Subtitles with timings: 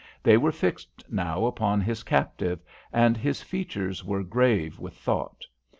[0.23, 5.45] They were fixed now upon his captives, and his features were grave with thought.